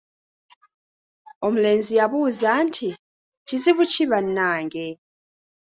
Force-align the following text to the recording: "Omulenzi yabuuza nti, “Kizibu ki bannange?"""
"Omulenzi 1.45 1.93
yabuuza 1.99 2.49
nti, 2.65 2.89
“Kizibu 3.47 3.83
ki 3.91 4.03
bannange?""" 4.11 4.87